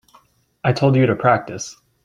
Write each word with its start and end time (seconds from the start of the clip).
I 0.63 0.73
told 0.73 0.95
you 0.95 1.05
to 1.05 1.15
practice. 1.15 1.77